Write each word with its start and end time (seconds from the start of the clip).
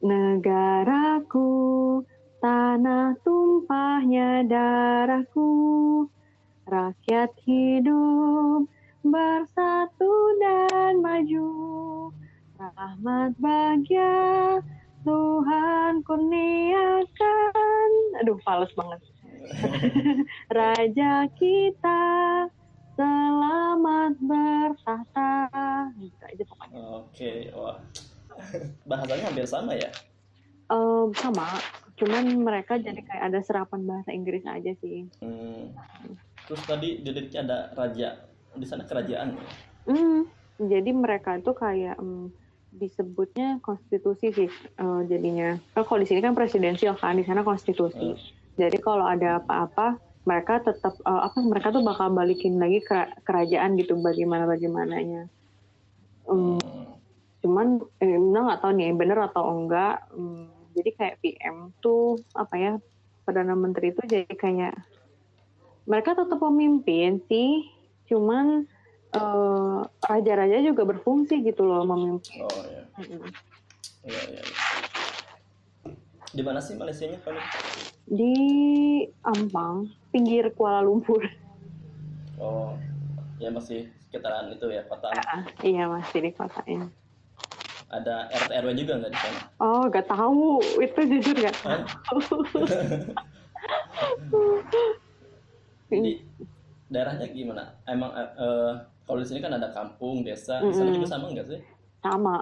negaraku, 0.00 2.00
tanah 2.40 3.16
tumpahnya 3.20 4.48
darahku, 4.48 6.08
rakyat 6.64 7.30
hidup 7.44 8.64
bersatu 9.04 10.12
dan 10.40 11.00
maju, 11.00 11.48
rahmat 12.56 13.32
bahagia 13.40 14.60
Tuhan 15.04 16.04
kurniakan. 16.04 17.90
Aduh, 18.20 18.36
fals 18.44 18.68
banget. 18.76 19.00
Raja 20.58 21.24
kita 21.40 22.02
selamat 22.96 24.12
bertahta. 24.20 25.48
Gitu 25.96 26.20
aja. 26.20 26.44
Oke, 26.76 27.48
wah. 27.56 27.69
Bahasanya 28.88 29.24
hampir 29.30 29.46
sama 29.46 29.74
ya? 29.76 29.90
Eh, 30.70 31.04
sama, 31.18 31.50
cuman 31.98 32.24
mereka 32.46 32.78
jadi 32.78 33.02
kayak 33.02 33.24
ada 33.26 33.40
serapan 33.42 33.82
bahasa 33.90 34.14
Inggris 34.14 34.46
aja 34.46 34.70
sih. 34.78 35.10
Hmm. 35.18 35.74
Terus 36.46 36.62
tadi 36.62 37.02
di 37.02 37.10
liriknya 37.10 37.42
ada 37.42 37.58
raja. 37.74 38.08
Di 38.54 38.66
sana 38.66 38.86
kerajaan. 38.86 39.34
Hmm, 39.86 40.26
jadi 40.62 40.90
mereka 40.94 41.42
itu 41.42 41.50
kayak 41.54 41.98
hmm, 41.98 42.30
disebutnya 42.70 43.58
konstitusi 43.66 44.30
sih 44.30 44.50
eh, 44.50 45.00
jadinya. 45.10 45.58
Kan 45.74 45.82
kalau 45.82 45.98
di 46.02 46.06
sini 46.06 46.22
kan 46.22 46.38
presidensial 46.38 46.94
kan, 46.94 47.18
di 47.18 47.26
sana 47.26 47.42
konstitusi. 47.42 48.14
Jadi 48.54 48.78
kalau 48.78 49.10
ada 49.10 49.42
apa-apa, 49.42 49.98
mereka 50.22 50.62
tetap 50.62 50.94
eh, 51.02 51.22
apa? 51.26 51.38
Mereka 51.42 51.74
tuh 51.74 51.82
bakal 51.82 52.14
balikin 52.14 52.62
lagi 52.62 52.78
ke 52.78 53.26
kerajaan 53.26 53.74
gitu, 53.74 53.98
bagaimana 53.98 54.46
bagaimananya. 54.46 55.26
Cuman 57.40 57.80
eh, 58.00 58.16
nggak 58.20 58.60
tahu 58.60 58.72
nih 58.76 58.92
bener 58.92 59.18
atau 59.32 59.44
enggak. 59.48 60.04
Hmm, 60.12 60.70
jadi 60.76 60.90
kayak 60.96 61.18
PM 61.24 61.56
tuh 61.80 62.20
apa 62.36 62.54
ya? 62.56 62.72
Perdana 63.24 63.54
Menteri 63.56 63.92
itu 63.92 64.02
jadi 64.04 64.32
kayak 64.34 64.74
mereka 65.88 66.14
tetap 66.14 66.38
pemimpin 66.38 67.20
sih, 67.26 67.66
cuman 68.06 68.64
eh, 69.16 69.78
raja-raja 70.06 70.60
juga 70.62 70.86
berfungsi 70.86 71.42
gitu 71.42 71.64
loh 71.66 71.82
memimpin. 71.88 72.44
Oh 72.46 72.62
ya. 72.68 72.82
Mm-mm. 73.00 73.30
Iya, 74.04 74.22
iya. 74.32 74.42
iya. 74.44 74.56
Di 76.30 76.42
mana 76.46 76.62
sih 76.62 76.78
Malaysianya 76.78 77.18
kamu? 77.26 77.40
Di 78.06 78.34
Ampang, 79.26 79.90
pinggir 80.14 80.54
Kuala 80.54 80.78
Lumpur. 80.78 81.26
Oh, 82.38 82.78
ya 83.36 83.50
masih 83.50 83.90
sekitaran 84.06 84.48
itu 84.54 84.64
ya 84.70 84.86
kota. 84.86 85.10
Ah, 85.12 85.44
iya 85.66 85.90
masih 85.90 86.22
di 86.22 86.30
kota 86.32 86.62
ini. 86.70 86.88
Ada 87.90 88.30
RT 88.30 88.50
RW 88.54 88.70
juga 88.78 88.92
nggak 89.02 89.12
di 89.12 89.20
sana? 89.20 89.40
Oh, 89.60 89.82
gak 89.90 90.06
tahu. 90.08 90.62
Itu 90.80 91.00
jujur 91.04 91.36
gak 91.42 91.56
Hah? 91.66 91.82
tahu. 92.06 92.22
Jadi 95.90 96.22
daerahnya 96.86 97.26
gimana? 97.30 97.64
Emang 97.86 98.10
eh, 98.14 98.72
kalau 99.06 99.18
di 99.18 99.26
sini 99.26 99.42
kan 99.42 99.58
ada 99.58 99.74
kampung, 99.74 100.22
desa, 100.22 100.70
di 100.70 100.74
sana 100.74 100.90
Mm-mm. 100.90 100.94
juga 100.94 101.08
sama 101.10 101.26
nggak 101.34 101.46
sih? 101.50 101.60
Sama. 102.02 102.36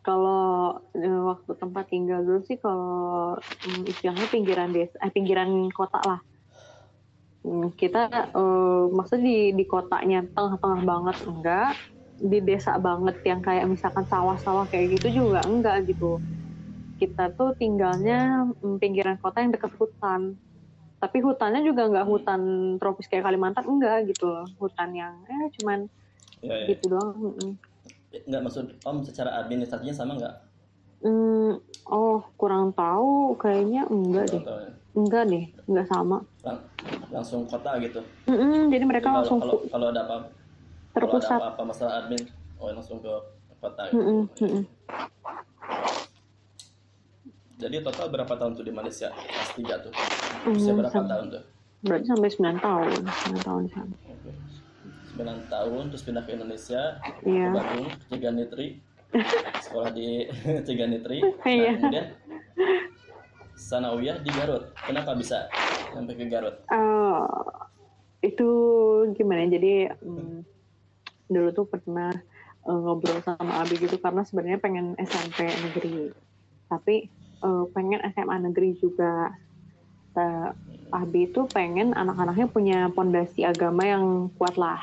Kalau 0.00 0.80
eh, 0.96 1.20
waktu 1.28 1.52
tempat 1.60 1.84
tinggal 1.92 2.24
dulu 2.24 2.40
sih 2.48 2.56
kalau 2.56 3.36
mm, 3.40 3.84
istilahnya 3.88 4.26
pinggiran 4.32 4.70
desa, 4.72 4.96
eh, 5.04 5.12
pinggiran 5.12 5.48
kota 5.72 6.00
lah. 6.00 6.20
Hmm, 7.40 7.72
kita 7.72 8.00
eh, 8.36 8.82
maksudnya 8.96 9.24
di 9.24 9.36
di 9.58 9.64
kotanya 9.64 10.18
tengah-tengah 10.36 10.80
banget 10.84 11.16
enggak, 11.28 11.72
di 12.20 12.44
desa 12.44 12.76
banget 12.76 13.16
yang 13.24 13.40
kayak 13.40 13.64
misalkan 13.64 14.04
sawah-sawah 14.04 14.68
kayak 14.68 15.00
gitu 15.00 15.24
juga 15.24 15.40
enggak 15.48 15.88
gitu. 15.88 16.20
Kita 17.00 17.32
tuh 17.32 17.56
tinggalnya 17.56 18.44
mm, 18.60 18.76
pinggiran 18.76 19.16
kota 19.16 19.40
yang 19.40 19.56
dekat 19.56 19.72
hutan. 19.80 20.36
Tapi 21.00 21.18
hutannya 21.24 21.64
juga 21.64 21.88
enggak 21.88 22.04
hutan 22.04 22.40
tropis 22.76 23.08
kayak 23.08 23.24
Kalimantan 23.24 23.64
enggak 23.64 24.04
gitu 24.04 24.28
loh. 24.28 24.44
Hutan 24.60 24.92
yang 24.92 25.24
eh 25.24 25.48
cuman 25.56 25.88
Ya, 26.40 26.56
ya. 26.56 26.72
gitu 26.72 26.88
doang. 26.88 27.16
mm-mm. 27.16 27.50
Nggak 28.28 28.42
maksud 28.44 28.64
Om 28.80 29.04
secara 29.04 29.40
administrasinya 29.40 29.96
sama 29.96 30.16
nggak? 30.16 30.34
Hmm, 31.00 31.56
oh 31.88 32.20
kurang 32.36 32.76
tahu 32.76 33.32
kayaknya 33.36 33.88
enggak 33.88 34.28
deh. 34.28 34.40
Nggak 34.44 34.48
tahu 34.52 34.60
ya. 34.60 34.72
Enggak 34.90 35.24
deh, 35.28 35.44
enggak 35.68 35.86
sama. 35.88 36.16
Lang- 36.44 36.64
langsung 37.08 37.48
kota 37.48 37.80
gitu. 37.80 38.00
Mm-mm, 38.28 38.68
jadi 38.68 38.84
mereka 38.84 39.08
Jadi 39.08 39.16
langsung 39.24 39.38
kalau, 39.40 39.56
kalau 39.68 39.86
ada 39.88 40.00
apa 40.04 40.16
kalau 40.90 41.06
ada 41.06 41.16
terpusat. 41.16 41.38
apa-apa 41.38 41.62
masalah 41.64 41.92
admin, 41.98 42.22
oh 42.56 42.68
langsung 42.68 42.98
ke 42.98 43.12
kota 43.56 43.82
gitu. 43.86 43.96
Mm-mm. 43.96 44.62
Jadi 47.56 47.76
total 47.80 48.08
berapa 48.08 48.32
tahun 48.32 48.52
tuh 48.54 48.64
di 48.64 48.72
Malaysia? 48.72 49.12
Pas 49.12 49.50
tiga 49.52 49.76
tuh. 49.78 49.92
Usia 50.48 50.72
berapa 50.72 50.88
sam- 50.90 51.06
tahun 51.06 51.26
tuh? 51.30 51.42
Berarti 51.80 52.06
sampai 52.06 52.28
9 52.30 52.56
tahun, 52.58 53.00
9 53.04 53.40
tahun 53.42 53.60
di 53.62 53.70
sana. 53.70 53.94
Oke. 54.06 54.30
9 55.14 55.24
tahun 55.46 55.82
terus 55.88 56.02
pindah 56.02 56.22
ke 56.22 56.32
Indonesia, 56.34 56.82
Iya. 57.20 57.44
ke 57.46 57.54
Bandung, 57.54 57.88
Ciganitri. 58.06 58.66
Sekolah 59.64 59.90
di 59.90 60.24
Ciganitri. 60.66 61.18
Nah, 61.20 61.44
Iya. 61.46 61.72
kemudian 61.78 62.06
Sanawiyah 63.54 64.16
di 64.18 64.30
Garut. 64.30 64.72
Kenapa 64.78 65.12
bisa 65.12 65.44
sampai 65.90 66.16
ke 66.16 66.24
Garut? 66.26 66.56
Eh, 66.66 67.22
itu 68.22 68.48
gimana? 69.14 69.44
Jadi 69.46 69.84
mm, 70.00 70.36
dulu 71.34 71.48
tuh 71.58 71.66
pernah 71.72 72.10
eh, 72.68 72.78
ngobrol 72.82 73.18
sama 73.26 73.52
Abi 73.62 73.74
gitu 73.84 73.96
karena 74.04 74.22
sebenarnya 74.28 74.60
pengen 74.64 74.86
SMP 75.00 75.38
negeri, 75.64 76.10
tapi 76.70 76.94
eh, 77.44 77.64
pengen 77.74 78.00
SMA 78.12 78.36
negeri 78.46 78.68
juga. 78.82 79.30
Ta- 80.14 80.54
Abi 80.90 81.30
itu 81.30 81.46
pengen 81.54 81.94
anak-anaknya 81.94 82.46
punya 82.50 82.78
pondasi 82.90 83.46
agama 83.46 83.86
yang 83.86 84.04
kuat 84.34 84.58
lah. 84.58 84.82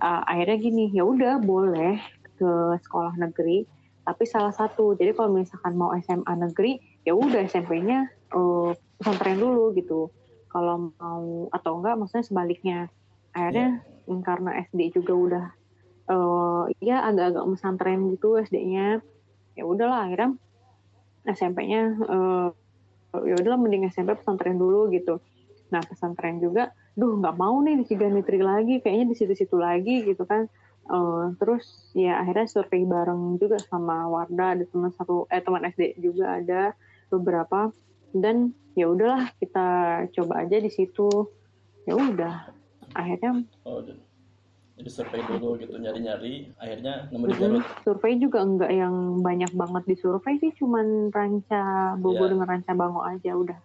Eh, 0.00 0.22
akhirnya 0.32 0.56
gini, 0.60 0.82
ya 0.96 1.04
udah 1.04 1.40
boleh 1.44 2.00
ke 2.40 2.50
sekolah 2.84 3.14
negeri, 3.20 3.68
tapi 4.06 4.24
salah 4.24 4.52
satu. 4.56 4.96
Jadi 4.96 5.12
kalau 5.12 5.30
misalkan 5.36 5.74
mau 5.76 5.92
SMA 5.96 6.34
negeri, 6.40 6.80
ya 7.04 7.12
udah 7.16 7.44
SMP-nya 7.48 8.08
eh, 8.36 8.70
pesantren 8.98 9.38
dulu 9.40 9.76
gitu. 9.76 10.08
Kalau 10.52 10.92
mau 11.00 11.48
atau 11.52 11.72
enggak, 11.80 11.94
maksudnya 12.00 12.24
sebaliknya. 12.28 12.78
Akhirnya 13.36 13.84
mm, 14.08 14.20
karena 14.24 14.50
SD 14.68 14.80
juga 14.96 15.12
udah 15.16 15.44
eh, 16.08 16.62
ya 16.82 17.06
agak-agak 17.06 17.44
pesantren 17.54 18.10
gitu 18.14 18.38
SD-nya. 18.40 19.02
Ya 19.52 19.64
udahlah 19.68 20.08
akhirnya 20.08 20.34
SMP-nya 21.28 21.82
eh, 22.02 22.48
ya 23.12 23.34
udahlah 23.36 23.60
mending 23.60 23.86
SMP 23.92 24.16
pesantren 24.16 24.56
dulu 24.56 24.88
gitu. 24.90 25.20
Nah 25.70 25.80
pesantren 25.84 26.40
juga, 26.40 26.72
duh 26.96 27.16
nggak 27.20 27.36
mau 27.36 27.60
nih 27.64 27.80
di 27.80 27.84
Ciganitri 27.88 28.40
lagi, 28.40 28.80
kayaknya 28.80 29.12
di 29.12 29.16
situ-situ 29.16 29.56
lagi 29.56 30.04
gitu 30.04 30.24
kan. 30.24 30.48
Eh, 30.82 31.24
terus 31.38 31.94
ya 31.94 32.18
akhirnya 32.18 32.50
survei 32.50 32.82
bareng 32.82 33.38
juga 33.38 33.62
sama 33.62 34.10
Warda, 34.10 34.58
ada 34.58 34.64
teman 34.66 34.90
satu 34.90 35.30
eh 35.30 35.38
teman 35.38 35.62
SD 35.70 36.02
juga 36.02 36.42
ada 36.42 36.74
beberapa 37.06 37.70
dan 38.10 38.50
ya 38.74 38.88
udahlah 38.88 39.30
kita 39.38 39.68
coba 40.16 40.42
aja 40.42 40.58
di 40.58 40.70
situ. 40.72 41.08
Ya 41.86 41.94
udah, 41.98 42.50
akhirnya 42.94 43.42
Oh, 43.66 43.82
jadi 44.72 44.88
survei 44.88 45.20
dulu 45.20 45.60
gitu 45.60 45.76
nyari-nyari, 45.76 46.48
akhirnya 46.56 47.06
nemu 47.12 47.24
di 47.28 47.34
Garut. 47.36 47.64
survei 47.84 48.16
juga 48.16 48.40
enggak 48.40 48.72
yang 48.72 49.20
banyak 49.20 49.52
banget 49.52 49.82
disurvei 49.84 50.40
sih, 50.40 50.52
cuman 50.56 51.12
ranca 51.12 51.94
Bogor 52.00 52.28
Ya. 52.28 52.32
dengan 52.34 52.48
ranca 52.48 52.72
Bango 52.72 53.04
aja 53.04 53.36
udah. 53.36 53.58